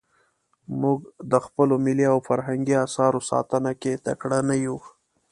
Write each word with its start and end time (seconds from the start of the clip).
موږ 0.81 0.99
د 1.31 1.33
خپلو 1.45 1.75
ملي 1.85 2.05
او 2.13 2.19
فرهنګي 2.29 2.75
اثارو 2.85 3.19
ساتنه 3.31 3.71
کې 3.81 4.01
تکړه 4.07 4.39
نه 4.49 4.55
یو. 4.65 4.77